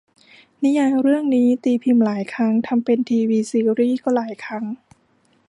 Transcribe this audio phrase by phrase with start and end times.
[0.63, 4.65] นิยายเรื่องนี้ตีพิมพ์หลายครั้ง ทำเป็นทีวีซีรี่ส์ก็หลายครั้ง